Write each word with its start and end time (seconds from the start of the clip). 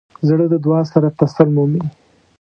زړه 0.27 0.45
د 0.53 0.55
دعا 0.65 0.81
سره 0.93 1.07
تسل 1.19 1.47
مومي. 1.55 1.83